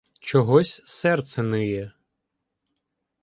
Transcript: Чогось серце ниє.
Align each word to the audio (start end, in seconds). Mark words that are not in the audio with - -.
Чогось 0.19 0.81
серце 0.85 1.43
ниє. 1.43 1.91